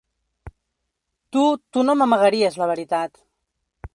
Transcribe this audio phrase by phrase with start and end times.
[1.35, 1.43] Tu,
[1.77, 3.25] tu no m'amagaries la veritat.